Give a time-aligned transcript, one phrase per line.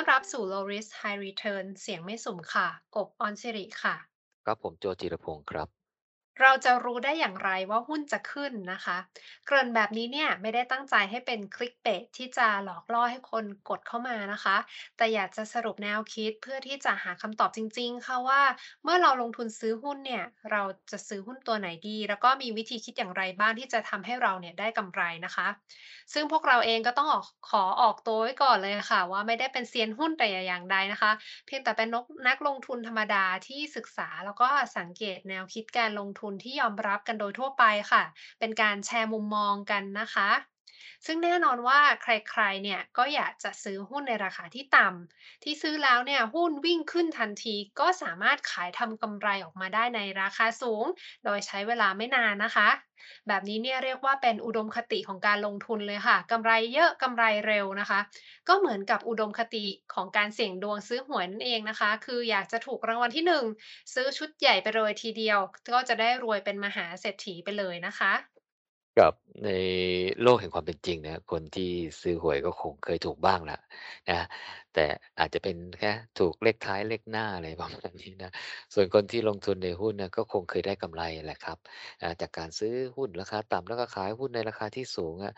[0.00, 3.96] ต้อนรับสู่ Low Risk High Return เสียงไม่สุ่มค่ะ กบออนสิริค่ะ
[4.44, 5.79] ครับผมโจจิรพงศ์ครับ
[6.40, 8.98] เราจะรู้ได้อย่างไรว่าหุ้นจะขึ้นนะคะ
[9.46, 14.56] เกริ่นแบบนี้เนี่ยไม่ได้ตั้งใจให้เป็นคลิกเบสที่จะหลอกล่อให้คนกดเข้ามานะคะ
[14.96, 18.42] แต่อยากจะสรุปแนวคิดเพื่อที่จะหาคำตอบจริง ๆ ค่ะว่า
[18.84, 25.48] เมื่อเราลงทุนซื้อหุ้นเนี่ยเราจะซื้อหุ้นตัวไหนดี แล้วก็มีวิธีคิดอย่างไรบ้างที่จะทำให้เราเนี่ยได้กำไรนะคะ
[26.12, 31.12] ซึ่งพวกเราเองก็ต้องออกขอออกตัวไว้ก่อนเลยค่ะ ว่าไม่ได้เป็นเซียนหุ้นแต่อย่างใดนะคะ
[31.46, 38.02] เพียงแต่เป็นนกนักลงทุนธรรมดาที่ศึกษาแล้วก็สังเกตแนวคิดการลงทุนที่ยอมรับกันโดยทั่วไปค่ะ
[38.38, 40.30] เป็นการแชร์มุมมองกันนะคะ
[41.06, 50.84] ซึ่งแน่นอนว่าใครๆ เนี่ยก็อยากจะซื้อหุ้นในราคาที่ต่ำที่ซื้อแล้วเนี่ยหุ้นวิ่งขึ้นทันทีก็สามารถขายทำกำไรออกมาได้ในราคาสูง
[51.24, 52.68] โดยใช้เวลาไม่นานนะคะ
[53.28, 58.00] แบบนี้เนี่ยเรียกว่าเป็นอุดมคติของการลงทุนเลยค่ะกำไรเยอะกำไรเร็วนะคะ
[58.48, 63.44] ก็เหมือนกับอุดมคติของการเสี่ยงดวงซื้อหวยนั่นเองนะคะ คืออยากจะถูกรางวัลที่หนึ่ง
[63.94, 65.38] ซื้อชุดใหญ่ไปเลยทีเดียว
[65.74, 68.12] ก็จะได้รวยเป็นมหาเศรษฐีไปเลยนะคะ
[69.00, 69.12] กับ
[69.44, 69.50] ใน
[70.22, 71.70] โลกแห่งความเป็นจริงนะคนที่
[72.00, 73.60] ซื้อหวยก็คงเคยถูกบ้างแหละ
[74.10, 74.26] นะ
[74.74, 74.86] แต่
[75.18, 78.30] อาจจะเป็นแค่ถูกเลขท้ายเลขหน้าอะไรประมาณนี้นะ
[78.74, 81.58] ส่วนคนที่ลงทุนในหุ้นนะก็คงเคยได้กำไรแหละครับ
[82.20, 85.34] จากการซื้อหุ้นราคาต่ำแล้วก็ขายหุ้นในราคาที่สูงอะ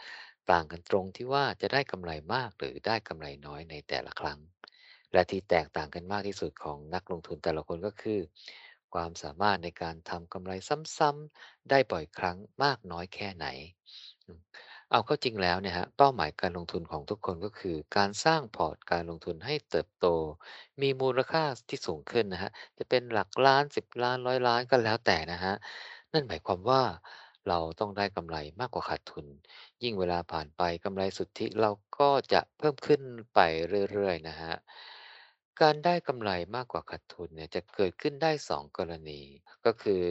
[0.53, 4.39] ต่างกันตรงที่ว่าจะได้กำไรมากหรือได้กำไรน้อยในแต่ละครั้ง
[5.13, 8.19] และที่แตกต่างกันมากที่สุดของนักลงทุนแต่ละคนก็คือ
[8.95, 10.53] ความสามารถในการทำกำไร
[10.99, 13.47] ซ้ำๆได้บ่อยครั้งมากน้อยแค่ไหน
[14.91, 20.07] เอาเข้าจริงแล้วเนี่ยฮะเป้าหมายการลงทุนของทุกคนก็คือ การสร้างพอร์ตการลงทุนให้เติบโต
[20.83, 25.55] มีมูลค่าที่สูงขึ้นนะฮะจะเป็นหลักล้าน10ล้าน100ล้านก็แล้วแต่นะฮะ
[26.13, 26.83] นั่นหมายความว่า
[27.49, 29.27] เราต้องได้กำไรมากกว่าขาดทุน
[29.83, 33.03] ยิ่งเวลาผ่านไปกำไรสุทธิเราก็จะเพิ่มขึ้น
[33.35, 33.39] ไป
[33.91, 34.55] เรื่อยๆนะฮะ
[35.63, 39.21] การได้กำไรมากกว่าขาดทุนเนี่ยจะเกิดขึ้นได้สองกรณี
[39.67, 40.03] ก็คือ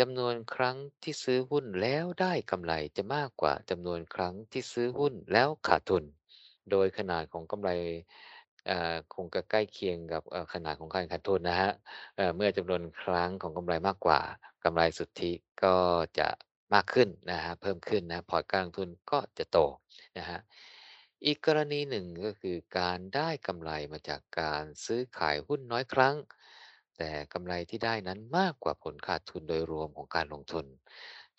[0.00, 6.04] จำนวนครั้งที่ซื้อหุ้นแล้วได้กำไรจะมากกว่าจำนวนครั้งที่ซื้อหุ้นแล้วขาดทุน
[6.70, 7.70] โดยขนาดของกำไร
[8.70, 10.22] อ่อคงใกล้เคียงกับ
[10.52, 11.72] ขนาดของการขาดทุนนะครับ
[12.16, 14.20] เเมื่อจำนวนครั้งของกำไรมากกว่า
[14.64, 15.32] กำไรสุทธิ
[15.64, 15.76] ก็
[16.18, 16.28] จะ
[16.74, 19.58] มากขึ้นนะครับเพิ่มขึ้นนะพอร์ตการลงทุนก็จะโต
[20.18, 20.40] นะครับ
[21.26, 26.16] อีกกรณีหนึ่งก็คือการได้กำไรมาจากการซื้อขายหุ้นน้อยครั้ง
[26.96, 30.66] แต่กำไรที่ได้นั้นมากกว่าผลขาดทุนโดยรวมของการลงทุน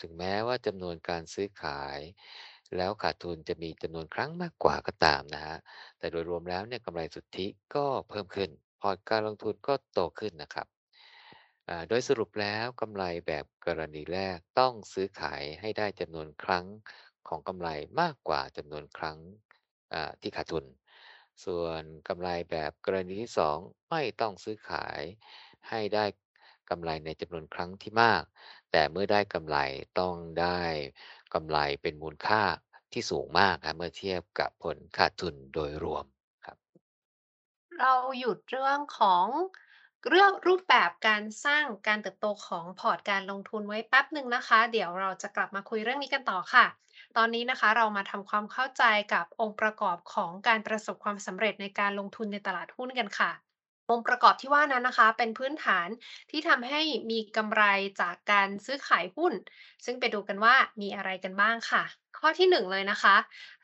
[0.02, 2.00] ถึงแม้ว่าจำนวนการซื้อขาย
[2.78, 5.58] แล้วขาดทุนจะมีจำนวนครั้งมากกว่าก็ตามนะฮะ
[6.00, 8.50] แต่โดยรวมแล้วเนี่ยกำไรสุทธิก็เพิ่มขึ้น
[8.82, 10.68] พอร์ตการลงทุนก็โตขึ้นนะครับ
[11.90, 16.66] โดยสรุปแล้วกำไรแบบกรณีแรกต้องซื้อขายให้ได้จำนวนครั้ง
[17.28, 17.70] ของกำไร
[18.02, 19.20] มากกว่าจำนวนครั้ง
[20.22, 20.66] ที่ขาดทุน
[21.46, 23.58] ส่วนกำไรแบบกรณีที่ 2
[23.90, 25.02] ไม่ต้องซื้อขาย
[25.70, 26.06] ให้ได้
[26.70, 28.24] กำไรในจำนวนครั้งที่มาก
[28.72, 29.58] แต่เมื่อได้กำไร
[30.00, 30.62] ต้องได้
[31.34, 32.44] กำไรเป็นมูลค่า
[32.94, 36.06] ที่สูงมากครับเมื่อเทียบกับผลขาดทุนโดยรวม
[36.46, 36.58] ครับ
[37.80, 39.28] เราหยุดเรื่องของ
[40.10, 46.66] เรื่องรูปแบบการสร้างการเติบโตของพอร์ตการลงทุนไว้แป๊บหนึ่งนะคะ เดี๋ยวเราจะกลับมาคุยเรื่องนี้กันต่อค่ะ
[47.18, 48.84] ตอนนี้นะคะเรามาทำความเข้าใจ
[49.14, 53.32] กับองค์ประกอบของการประสบความสำเร็จในการลงทุนในตลาดหุ้นกันค่ะ
[53.90, 55.88] องค์ประกอบที่ว่านั้นนะคะ เป็นพื้นฐาน
[56.32, 56.82] ที่ทำให้
[57.12, 57.64] มีกำไร
[58.02, 59.34] จากการซื้อขายหุ้น
[59.86, 61.84] ซึ่งไปดูกันว่ามีอะไรกันบ้างค่ะ
[62.18, 63.16] ข้อที่หนึ่งเลยนะคะ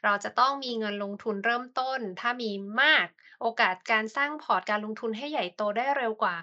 [0.04, 2.52] เราจะต้องมีเงินลงทุนเริ่มต้น ถ้ามี
[2.82, 3.08] มาก
[3.42, 6.36] โอกาสการสร้างพอร์ตการลงทุนให้ใหญ่โตได้เร็วกว่า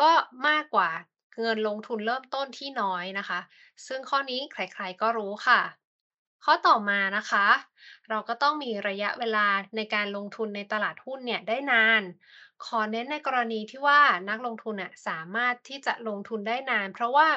[0.00, 0.12] ก็
[0.48, 0.90] มากกว่า
[1.40, 3.40] เงินลงทุนเริ่มต้นที่น้อยนะคะ
[3.86, 5.60] ซึ่งข้อนี้ใครๆก็รู้ค่ะ
[6.46, 7.46] ข้อต่อมานะคะ
[8.08, 9.46] เราก็ต้องมีระยะเวลา
[9.76, 12.02] ในการลงทุนในตลาดหุ้นเนี่ยได้นาน
[12.64, 14.00] ขอเน้นในกรณีที่ว่า
[14.30, 17.28] นักลงทุนน่ะสามารถที่จะลงทุนได้นาน เพราะว่า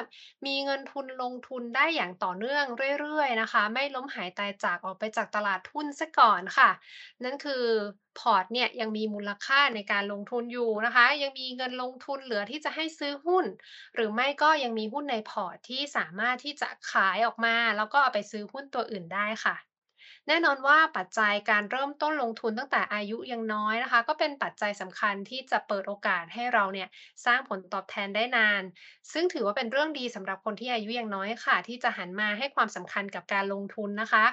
[0.46, 2.64] มีเงินทุนลงทุนได้อย่างต่อเนื่อง
[3.00, 6.70] เรื่อยๆนะคะ ไม่ล้มหายตายจากออกไปจากตลาดหุ้นซะก่อนค่ะ
[7.24, 7.64] นั่นคือ
[8.18, 13.44] พอร์ตเนี่ยยังมีมูลค่าในการลงทุนอยู่นะคะ ยังมีเงินลงทุนเหลือที่จะให้ซื้อหุ้น
[13.94, 19.56] หรือไม่ก็ยังมีหุ้นในพอร์ตที่สามารถที่จะขายออกมา แล้วก็เอาไปซื้อหุ้นตัวอื่นได้ค่ะ
[20.30, 26.88] แน่นอนว่าปัจจัยการเริ่มต้นลงทุนตั้งแต่อายุยังน้อยนะคะ ก็เป็นปัจจัยสำคัญที่จะเปิดโอกาสให้เราเนี่ย
[27.24, 28.62] สร้างผลตอบแทนได้นาน
[29.12, 34.24] ซึ่งถือว่าเป็นเรื่องดีสำหรับคนที่อายุยังน้อยค่ะ ที่จะหันมาให้ความสำคัญกับการลงทุนนะคะ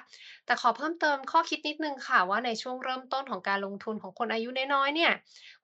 [0.46, 5.12] แต่ขอเพิ่มเติมข้อคิดนิดนึงค่ะว่าในช่วงเริ่มต้นของการลงทุนของคนอายุน้อยๆเนี่ย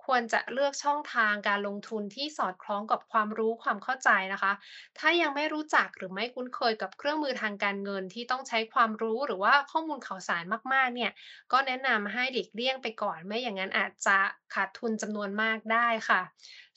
[0.05, 4.51] ควรจะเลือกช่องทางการลงทุนที่สอดคล้องกับความรู้ความเข้าใจนะคะ
[5.00, 11.11] ถ้ายังไม่รู้จักหรือไม่คุ้นเคยกับเครื่องมือทางการเงินที่ต้องใช้ความรู้หรือว่าข้อมูลข่าวสารมากๆ เนี่ย
[11.51, 14.17] ก็แนะนำให้หลีกเลี่ยงไปก่อน ไม่อย่างนั้นอาจจะ
[14.53, 16.21] ขาดทุนจำนวนมากได้ค่ะ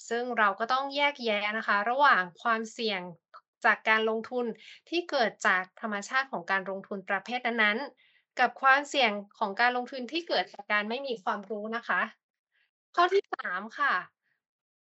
[0.09, 3.01] ซึ่งเราก็ต้องแยกแยะนะคะ ระหว่างความเสี่ยง
[3.65, 4.47] จากการลงทุน
[4.89, 12.01] ที่เกิดจากธรรมชาติของการลงทุนประเภทนั้นๆ กับความเสี่ยงของการลงทุนที่เกิดจากการไม่มีความรู้นะคะ
[12.97, 13.95] ข้อที่3ค่ะ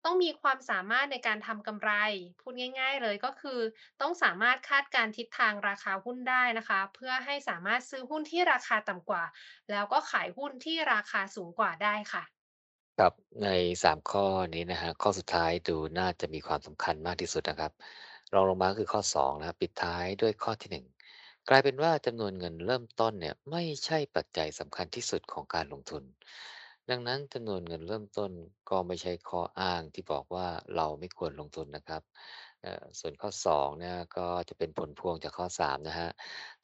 [0.06, 1.92] ต้องมีความสามารถในการทำกำไร
[2.40, 3.60] พูดง่าย ๆ เลยก็คือ
[4.02, 9.24] ต้องสามารถคาดการณ์ทิศทางราคาหุ้นได้นะคะ เพื่อให้สามารถซื้อหุ้นที่ราคาต่ำกว่า
[9.72, 12.24] แล้วก็ขายหุ้นที่ราคาสูงกว่าได้ค่ะ
[12.98, 13.14] ครับ
[13.44, 13.48] ใน
[13.84, 14.26] 3ข้อ
[14.56, 17.72] นี้นะครับข้อสุดท้ายดูน่าจะมีความสำคัญมากที่สุดนะครับ
[18.34, 20.86] รองลงมาคือข้อ2นะครับปิดท้ายด้วยข้อที่1
[21.50, 26.04] กลายเป็นว่าจำนวนเงินเริ่มต้นเนี่ยไม่ใช่ปัจจัยสำคัญที่สุดของการลงทุน
[26.92, 28.32] ดังนั้นจำนวนเงินเริ่มต้น
[28.70, 32.02] ก็ไม่ใช่ข้ออ้างที่บอกว่าเราไม่ควรลงทุนนะครับ
[33.00, 36.10] ส่วนข้อ2เนี่ยก็จะเป็นผลพวงจากข้อ3นะฮะ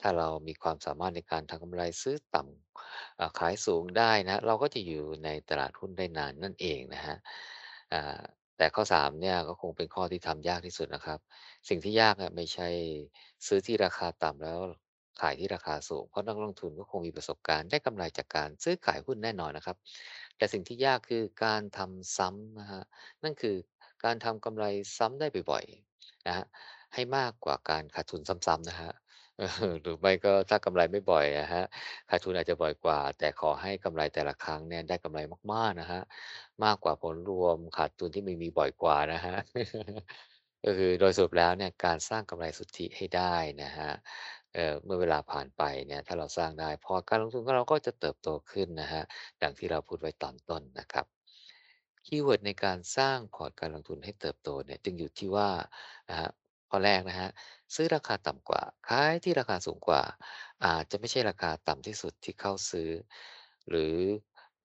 [0.01, 7.15] ถ้าเรามีความสามารถในการทำกำไรซื้อต่ำขายสูงได้นะเราก็จะอยู่ในตลาดหุ้นได้นานนั่นเองนะฮะ
[8.57, 11.19] แต่ข้อ3เนี่ยก็คงเป็นข้อที่ทำยากที่สุดนะครับ
[11.69, 12.69] สิ่งที่ยากไม่ใช่
[13.47, 14.59] ซื้อที่ราคาต่ำแล้ว
[15.21, 19.77] ขายที่ราคาสูง เพราะนักลงทุนก็คงมีประสบการณ์ได้กำไรจากการซื้อขายหุ้นแน่นอนนะครับ
[20.37, 22.83] แต่สิ่งที่ยากคือการทำซ้ำนะครับ
[23.23, 23.55] นั่นคือ
[24.03, 24.65] การทำกำไร
[24.97, 26.45] ซ้ำได้บ่อยๆนะครับ
[26.93, 28.93] ให้มากกว่าการขาดทุนซ้ำๆนะครับ
[29.39, 31.65] เออหรือไม่ก็ถ้ากำไรไม่บ่อยอะครับ
[32.09, 35.19] ขาดทุนอาจจะบ่อยกว่า แต่ขอให้กำไรแต่ละครั้งเนี่ยได้กำไร
[35.53, 36.03] มากๆนะครับ
[36.63, 39.41] มากกว่าผลรวมขาดทุนที่ไม่มีบ่อยกว่านะครับ
[40.65, 43.95] ก็คือโดยสรุปแล้วเนี่ยการสร้างกำไรสุทธิให้ได้นะครับ
[44.57, 49.03] เอ่อเมื่อเวลาผ่านไปเนี่ยถ้าเราสร้างได้พอร์ตการลงทุนของเราก็จะเติบโตขึ้นนะครับ
[49.41, 51.05] ดังที่เราพูดไว้ตอนต้นนะครับ
[52.05, 55.49] keyword ในการสร้างพอร์ตการลงทุนให้เติบโตเนี่ยจึงอยู่ที่ว่า
[56.09, 56.31] นะครับ
[56.69, 57.29] ข้อแรกนะครับ
[57.75, 60.03] ซื้อราคาต่ำกว่าขายที่ราคาสูงกว่า
[60.65, 62.89] อาจจะไม่ใช่ราคาต่ำที่สุดที่เข้าซื้อ
[63.69, 63.95] หรือ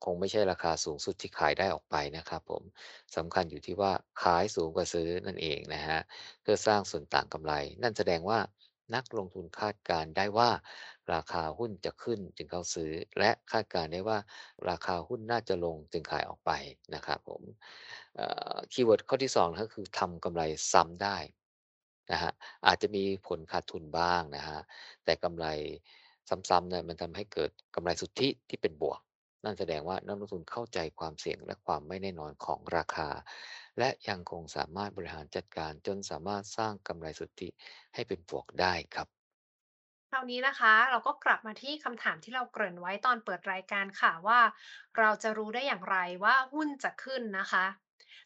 [0.04, 2.62] คงไม่ใช่ราคาสูงสุดที่ขายได้ออกไปนะครับผม
[3.16, 3.92] สำคัญอยู่ที่ว่า
[4.22, 6.00] ขายสูงกว่าซื้อนั่นเองนะฮะ
[6.42, 7.52] เพื่อสร้างส่วนต่างกำไร
[7.82, 8.38] นั่นแสดงว่า
[8.94, 10.50] นักลงทุนคาดการณ์ได้ว่า
[11.14, 14.18] ราคาหุ้นจะขึ้นจึงเข้าซื้อ และคาดการณ์ได้ว่า
[14.68, 16.50] ราคาหุ้นน่าจะลงจึงขายออกไป
[16.94, 17.42] นะครับผม
[18.72, 20.42] keyword ข้อที่2ก็คือทำกำไร
[20.72, 21.16] ซ้ำได้
[22.10, 22.32] นะฮะ
[22.66, 24.60] อาจจะมีผลขาดทุนบ้างนะฮะ
[25.04, 25.46] แต่กำไร
[26.28, 29.00] ซ้ำๆเนี่ยมันทำให้เกิดกำไรสุทธิที่เป็นบวก
[29.44, 33.08] นั่นแสดงว่านักลงทุนเข้าใจความเสี่ยงและความไม่แน่นอนของราคา
[33.78, 37.48] และยังคงสามารถบริหารจัดการจนสามารถสร้างกำไรสุทธิ
[37.94, 39.08] ให้เป็นบวกได้ครับ
[40.10, 44.40] คราวนี้นะคะเราก็กลับมาที่คำถามที่เราเกริ่นไว้ตอนเปิดรายการค่ะว่า
[44.98, 47.66] เราจะรู้ได้อย่างไรว่าหุ้นจะขึ้นนะคะ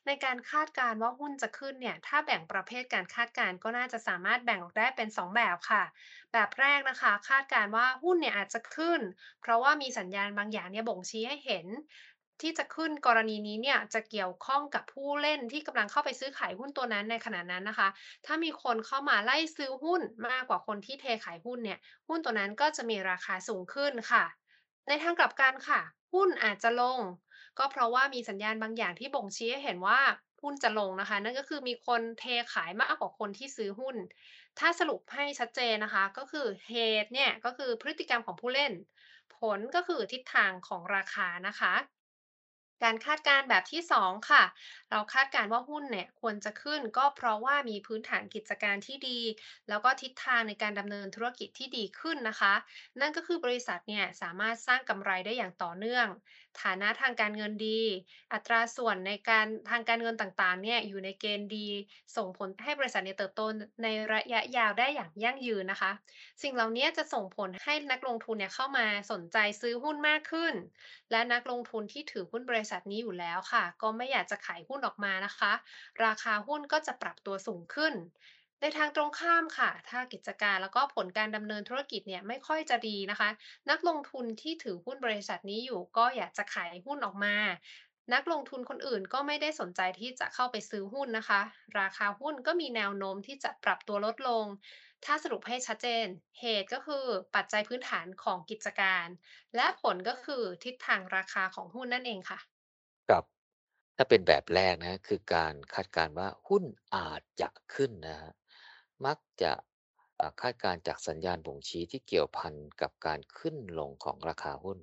[0.06, 5.82] ในการคาดการณ์ว่าหุ้นจะขึ้นเนี่ยถ้าแบ่งประเภทการคาดการณ์ก็น่าจะสามารถแบ่งออกได้เป็น 2 แบบค่ะ
[6.32, 9.00] แบบแรกนะคะ คาดการณ์ว่าหุ้นเนี่ยอาจจะขึ้น
[9.40, 11.66] เพราะว่ามีสัญญาณบางอย่างเนี่ยบ่งชี้ให้เห็น
[12.42, 17.88] ที่จะขึ้นกรณีนี้เนี่ยจะเกี่ยวข้องกับผู้เล่นที่กำลังเข้าไปซื้อขายหุ้นตัวนั้นในขณะนั้นนะคะ
[18.26, 21.78] ถ้ามีคนเข้ามาไล่ซื้อหุ้นมากกว่าคนที่เทขายหุ้นเนี่ย
[22.08, 24.24] หุ้นตัวนั้นก็จะมีราคาสูงขึ้นค่ะ
[24.88, 25.80] ในทางกลับกันค่ะ
[26.14, 27.00] หุ้นอาจจะลง
[27.58, 30.00] ก็เพราะว่ามีสัญญาณบางอย่างที่บ่งชี้ให้เห็นว่า
[30.42, 33.96] หุ้นจะลงนะคะ นั่นก็คือมีคนเทขายมากกว่าคนที่ซื้อหุ้น
[34.58, 38.72] ถ้าสรุปให้ชัดเจนนะคะ ก็คือเหตุเนี่ยก็คือพฤติกรรมของผู้เล่น
[39.36, 41.74] ผลก็คือทิศทางของราคานะคะ
[42.84, 44.44] การคาดการณ์แบบที่ 2 ค่ะ
[44.90, 49.20] เราคาดการณ์ว่าหุ้นเนี่ยควรจะขึ้นก็เพราะว่ามีพื้นฐานกิจการที่ดี
[49.68, 52.54] แล้วก็ทิศทางในการดำเนินธุรกิจที่ดีขึ้นนะคะ
[53.00, 56.06] นั่นก็คือบริษัทเนี่ยสามารถสร้างกำไรได้อย่างต่อเนื่อง
[56.62, 57.80] ฐานะทางการเงินดี
[58.32, 61.68] อัตราส่วนในการทางการเงินต่างๆเนี่ยอยู่ในเกณฑ์ดี
[62.16, 63.40] ส่งผลให้บริษัทเนี่ยเติบโต
[63.82, 65.92] ในระยะยาวได้อย่างยั่งยืนนะคะ
[66.42, 70.54] สิ่งเหล่านี้จะส่งผลให้นักลงทุนเนี่ยเข้ามาสนใจซื้อหุ้นมากขึ้น
[71.10, 75.52] และนักลงทุนที่ถือหุ้นบริษัทนี้อยู่แล้วค่ะ ก็ไม่อยากจะขายหุ้นออกมานะคะ
[76.04, 77.94] ราคาหุ้นก็จะปรับตัวสูงขึ้น
[78.60, 83.28] ในทางตรงข้ามค่ะ ถ้ากิจการแล้วก็ผลการดำเนินธุรกิจเนี่ยไม่ค่อยจะดีนะคะ
[83.70, 87.36] นักลงทุนที่ถือหุ้นบริษัทนี้อยู่ ก็อยากจะขายหุ้นออกมา
[88.14, 91.40] นักลงทุนคนอื่นก็ไม่ได้สนใจที่จะเข้าไปซื้อหุ้นนะคะ
[91.80, 94.46] ราคาหุ้นก็มีแนวโน้มที่จะปรับตัวลดลง
[95.04, 96.06] ถ้าสรุปให้ชัดเจน
[96.40, 97.04] เหตุก็คือ
[97.34, 99.06] ปัจจัยพื้นฐานของกิจการ
[99.56, 102.38] และผลก็คือทิศทางราคาของหุ้นนั่นเองค่ะ
[103.96, 106.64] ถ้าเป็นแบบแรกนะคือการคาดการณ์ว่าหุ้น
[106.96, 108.32] อาจจะขึ้นนะฮะ
[109.06, 109.52] มักจะ
[110.40, 114.78] คาดการณ์จากสัญญาณบ่งชี้ที่เกี่ยวพันกับการขึ้นลงของราคาหุ้น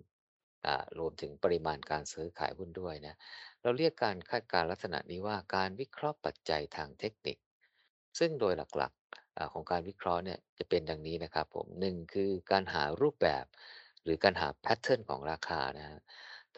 [1.00, 3.16] รวมถึงปริมาณการซื้อขายหุ้นด้วยนะ
[3.62, 7.38] เราเรียกการคาดการณ์ลักษณะนี้ว่าการวิเคราะห์ปัจจัยทางเทคนิค
[8.20, 13.46] ซึ่งโดยหลักๆของการวิเคราะห์เนี่ยจะเป็นดังนี้นะครับผมหนึ่งคือการหารูปแบบ
[14.04, 16.00] หรือการหา pattern ของราคานะฮะ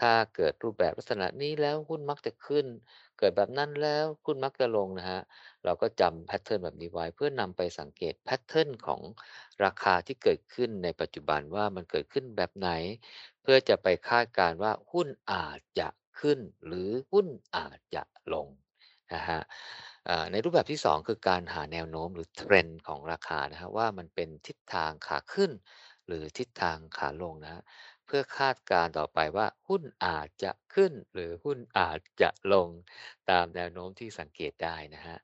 [0.02, 2.66] ถ้าเกิดรูปแบบลักษณะนี้แล้วหุ้นมักจะขึ้น
[3.20, 5.22] เกิดแบบนั้นแล้วหุ้นมักจะลงนะฮะ
[5.66, 9.02] เราก็จำ pattern แบบนี้ไว้ เพื่อนำไปสังเกต pattern ของ
[9.64, 12.70] ราคาที่เกิดขึ้นในปัจจุบันว่ามันเกิดขึ้นแบบไหน
[13.42, 15.88] เพื่อจะไปคาดการณ์ว่าหุ้นอาจจะ
[16.20, 18.48] ขึ้น หรือหุ้นอาจจะลง
[19.14, 19.40] นะฮะ
[20.32, 25.52] ในรูปแบบที่ 2 คือการหาแนวโน้มหรือ trend ของราคานะครับว่ามันเป็นทิศทางขาขึ้น
[26.08, 27.62] หรือทิศทางขาลงนะ
[28.06, 32.70] เพื่อคาดการณ์ต่อไปว่าหุ้นอาจจะขึ้นหรือหุ้นอาจจะลง
[33.30, 35.18] ตามแนวโน้มที่สังเกตได้นะฮะ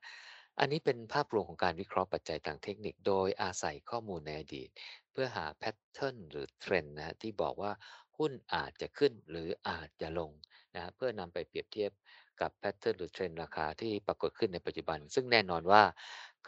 [0.58, 4.68] อันนี้เป็นภาพรวมของการวิเคราะห์ปัจจัยทางเทคนิค โดยอาศัยข้อมูลในอดีต
[5.12, 7.72] เพื่อหา pattern หรือเทรนด์นะที่บอกว่า
[8.18, 10.30] หุ้นอาจจะขึ้นหรืออาจจะลง
[10.74, 11.92] นะฮะเพื่อนำไปเปรียบเทียบ
[12.40, 15.82] กับ pattern หรือเทรนด์ราคาที่ปรากฏขึ้นในปัจจุบัน ซึ่งแน่นอนว่า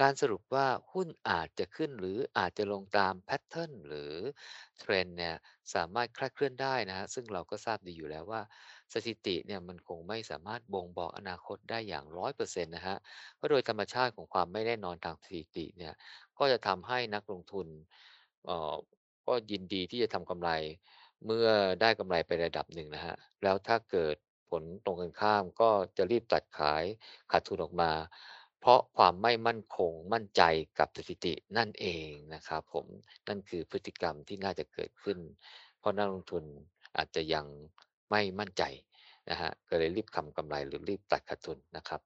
[0.00, 4.14] การสรุปว่าหุ้นอาจจะขึ้นหรืออาจจะลงตาม pattern หรือ
[4.78, 5.36] เทรนเนี่ย
[5.74, 8.42] สามารถคลาดเคลื่อนได้นะฮะซึ่งเราก็ทราบดีอยู่แล้วว่า
[8.92, 12.96] สถิติเนี่ยมันคงไม่สามารถบ่งบอกอนาคตได้อย่างร้อยเปอร์เซ็นต์นะฮะ
[13.36, 15.94] เพราะโดยธรรมชาติของความไม่แน่นอนทางสถิติเนี่ย
[16.38, 17.66] ก็จะทำให้นักลงทุน
[18.46, 18.74] เอ่อ
[19.26, 20.50] ก็ยินดีที่จะทำกำไร
[21.26, 21.48] เมื่อ
[21.80, 24.16] ได้กำไรไประดับหนึ่งนะฮะแล้วถ้าเกิด
[24.50, 26.84] ผลตรงกันข้ามก็จะรีบตัดขาย
[27.30, 27.90] ขาดทุนออกมา
[28.66, 30.42] เพราะความไม่มั่นคงมั่นใจ
[30.78, 32.86] กับสถิตินั่นเองนะครับผม
[33.28, 35.18] นั่นคือพฤติกรรมที่น่าจะเกิดขึ้น
[35.78, 36.44] เพราะนักลงทุน
[36.96, 37.46] อาจจะยัง
[38.10, 38.62] ไม่มั่นใจ
[39.30, 42.00] นะฮะก็เลยรีบทำกำไรหรือรีบตัดขาดทุนนะครับ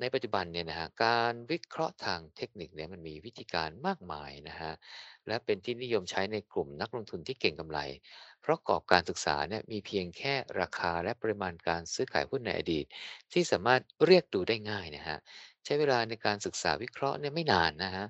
[0.00, 4.72] ในปัจจุบันเนี่ยนะฮะการวิเคราะห์ทางเทคนิคเนี่ยมันมีวิธีการมากมายนะฮะ
[5.26, 7.78] และเป็นที่นิยมใช้ในกลุ่มนักลงทุนที่เก่งกำไร
[8.40, 12.84] เพราะกรอบการศึกษาเนี่ยมีเพียงแค่ราคาและปริมาณการซื้อขายหุ้นในอดีต
[13.32, 15.18] ที่สามารถเรียกดูได้ง่ายนะฮะ
[15.64, 18.06] ใช้เวลาในการศึกษาวิเคราะห์เนี่ยไม่นานนะฮะ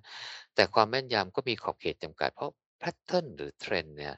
[0.55, 4.15] แต่ความแม่นยำก็มีขอบเขตจำกัดเพราะแพทเทิร์นหรือเทรนเนี่ย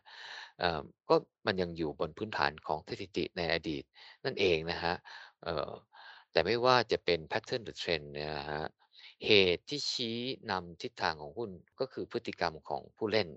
[0.63, 1.15] อ่อก็
[1.47, 3.85] มันยังอยู่บนพื้นฐานของสถิติในอดีต
[4.25, 4.95] นั่นเองนะฮะ
[6.33, 8.69] แต่ไม่ว่าจะเป็น Pattern หรือ Trend เนี่ยนะครับ
[9.27, 10.19] เหตุที่ชี้
[10.51, 13.29] นำทิศทางของหุ้นก็คือพฤติกรรมของผู้เล่น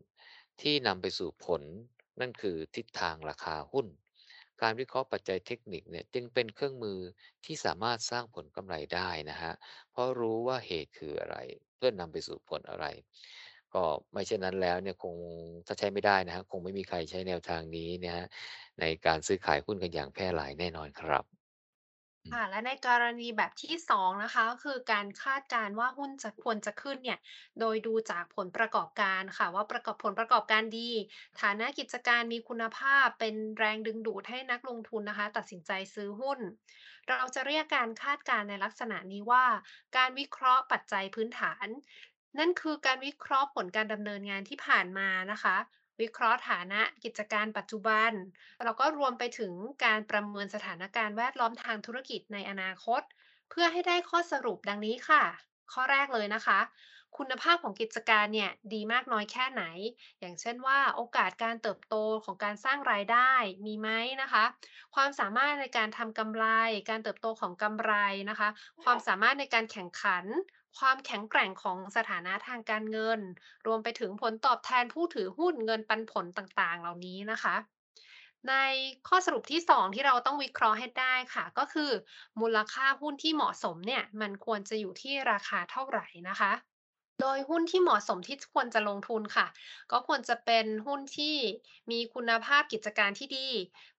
[0.62, 1.62] ที่นำไปสู่ผล
[2.20, 3.88] นั่นคือทิศทางราคาหุ้น
[4.62, 7.00] การวิเคราะห์ปัจจัยเทคนิคเนี่ยจึงเป็นเครื่องมือ
[7.46, 9.54] ที่สามารถสร้างผลกำไรได้นะฮะ
[9.92, 11.38] เพราะรู้ว่าเหตุคืออะไร
[11.76, 12.86] เพื่อนนำไปสู่ผลอะไร
[13.74, 13.84] ก็
[14.14, 15.16] ไม่เช่นนั้นแล้วเนี่ยคง
[15.68, 18.26] ถ้าใช้ไม่ได้นะฮะคงไม่มีใครใช้แนวทางนี้นะฮะ
[18.80, 21.41] ในการซื้อขายหุ้นกันอย่างแพร่หลายแน่นอนครับ
[22.30, 27.20] ค่ะ และในกรณีแบบที่ 2 นะคะก็คือการคาดการณ์ว่าหุ้นจะควรจะขึ้นเนี่ย
[27.60, 30.90] โดยดูจากผลประกอบการค่ะ ว่าประกอบผลประกอบการดี
[31.42, 36.40] ฐานะกิจการมีคุณภาพเป็นแรงดึงดูดให้นักลงทุนนะคะ ตัดสินใจซื้อหุ้น
[37.10, 39.46] เราจะเรียกการคาดการณ์ในลักษณะนี้ว่า
[39.98, 41.68] การวิเคราะห์ปัจจัยพื้นฐาน
[42.40, 45.58] นั่นคือการวิเคราะห์ผลการดำเนินงานที่ผ่านมานะคะ
[46.02, 48.12] วิเคราะห์ฐานะกิจการปัจจุบัน
[48.66, 49.54] แล้วก็รวมไปถึง
[49.86, 53.02] การประเมินสถานการณ์แวดล้อมทางธุรกิจในอนาคต
[53.50, 55.24] เพื่อให้ได้ข้อสรุปดังนี้ค่ะ
[55.74, 56.60] ข้อแรกเลยนะคะ
[57.18, 59.64] คุณภาพของกิจการเนี่ยดีมากน้อยแค่ไหน
[60.20, 63.32] อย่างเช่นว่าโอกาสการเติบโตของการสร้างรายได้
[63.66, 63.90] มีไหม
[64.22, 64.44] นะคะ
[64.96, 66.46] ความสามารถในการทำกำไร
[66.90, 67.94] การเติบโตของกำไร
[68.30, 68.50] นะคะ
[68.84, 70.26] ความสามารถในการแข่งขัน
[70.78, 73.20] ความแข็งแกร่งของสถานะทางการเงิน
[73.66, 77.56] รวมไปถึงผลตอบแทนผู้ถือหุ้นเงินปันผลต่างๆ เหล่านี้นะคะ
[78.50, 78.54] ใน
[79.08, 81.92] ข้อสรุปที่ 2 ที่เราต้องวิเคราะห์ให้ได้ค่ะ ก็คือ
[82.40, 86.52] มูลค่าหุ้นที่เหมาะสมเนี่ยมันควรจะอยู่ที่ราคาเท่าไหร่นะคะ
[87.22, 89.48] โดยหุ้นที่เหมาะสมที่ควรจะลงทุนค่ะ
[89.92, 91.36] ก็ควรจะเป็นหุ้นที่
[91.92, 93.50] มีคุณภาพกิจการที่ดี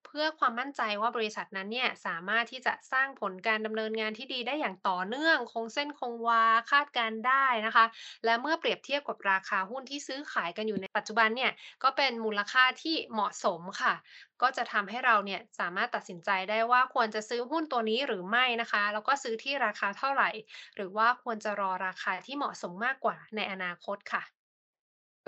[0.07, 7.85] เพื่อความมั่นใจว่าบริษัทนั้นเนี่ยสามารถที่จะสร้างผลการดำเนินงานที่ดีได้อย่างต่อเนื่อง คงเส้นคงวาคาดการได้นะคะ
[8.25, 13.95] และเมื่อเปรียบเทียบกับราคาหุ้นที่ซื้อขายกันอยู่ในปัจจุบันเนี่ยก็เป็นมูลค่าที่เหมาะสมค่ะ
[14.43, 20.31] ก็จะทำให้เราเนี่ยสามารถตัดสินใจได้ว่าควรจะซื้อหุ้นตัวนี้หรือไม่นะคะ แล้วก็ซื้อที่ราคาเท่าไหร่
[20.77, 24.42] หรือว่าควรจะรอราคาที่เหมาะสมมากกว่าในอนาคตค่ะ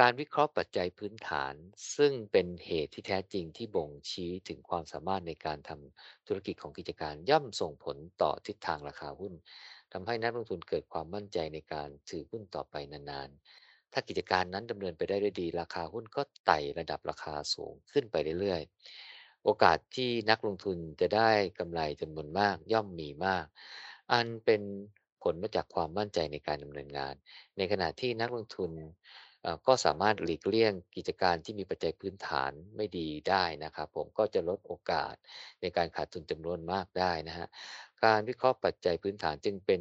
[0.01, 1.55] การวิเคราะห์ปัจจัยพื้นฐาน
[1.97, 9.35] ซึ่งเป็นเหตุที่แท้จริงที่บ่งชี้ถึงความสามารถในการทำธุรกิจของกิจการย่อมส่งผลต่อทิศทางราคาหุ้น
[9.93, 23.47] ทำให้นักลงทุนเกิดความมั่นใจในการถือหุ้นต่อไปนานๆ ถ้ากิจการนั้นดำเนินไปได้ด้วยดี ราคาหุ้นก็ไต่ระดับราคาสูงขึ้นไปเรื่อยๆ โอกาสที่นักลงทุนจะได้กำไรจำนวนมากย่อมมีมาก
[24.13, 24.63] อันเป็น
[25.23, 27.15] ผลมาจากความมั่นใจในการดำเนินงาน
[27.57, 28.71] ในขณะที่นักลงทุน
[29.67, 35.15] ก็สามารถหลีกเลี่ยงกิจการที่มีปัจจัยพื้นฐานไม่ดีได้นะครับ ผมก็จะลดโอกาส
[35.61, 37.49] ในการขาดทุนจำนวนมากได้นะครับ
[38.05, 39.81] การวิเคราะห์ปัจจัยพื้นฐานจึงเป็น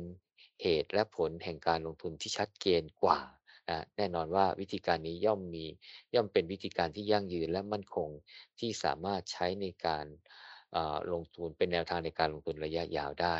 [0.62, 3.20] เหตุและผลแห่งการลงทุนที่ชัดเจนกว่า
[3.98, 5.65] แน่นอนว่าวิธีการนี้ย่อมมี
[6.15, 8.10] ย่อมเป็นวิธีการที่ยั่งยืนและมั่นคง
[8.60, 10.05] ที่สามารถใช้ในการ
[11.12, 13.38] ลงทุนเป็นแนวทางในการลงทุนระยะยาวได้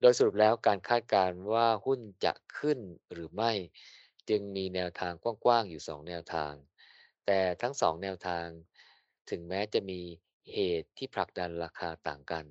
[0.00, 2.78] โดยสรุปแล้วการคาดการณ์ว่าหุ้นจะขึ้น
[3.12, 3.52] หรือไม่
[4.30, 5.12] จึงมีแนวทาง
[5.44, 6.54] กว้างๆอยู่ 2 แนวทาง
[7.26, 8.46] แต่ทั้ง 2 แนวทาง
[9.30, 10.00] ถึงแม้จะมี
[10.52, 12.44] เหตุที่ผลักดันราคาต่างกัน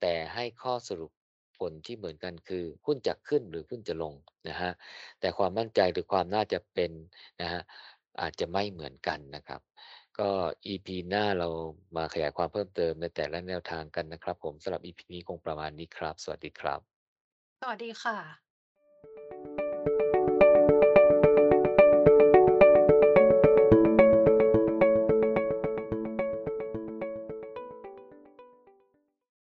[0.00, 1.12] แต่ให้ข้อสรุป
[1.58, 4.14] ผลที่เหมือนกันคือหุ้นจะขึ้นหรือหุ้นจะลง
[4.48, 4.72] นะฮะ
[5.20, 6.92] แต่ความมั่นใจหรือความน่าจะเป็น
[7.40, 7.62] นะฮะ
[8.20, 9.60] อาจจะไม่เหมือนกันนะครับ
[10.18, 10.30] ก็
[10.66, 11.48] EP หน้าเรา
[11.96, 17.06] มาขยายความเพิ่มเติมในแต่ละแนวทางกันนะครับ ผมสำหรับ EP นี้คงประมาณนี้ครับ สวัสดีครับ
[17.60, 18.45] สวัสดีค่ะ